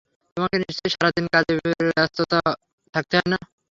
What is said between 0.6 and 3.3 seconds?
নিশ্চয়ই সারাদিন কাজে ব্যস্ত থাকতে হয়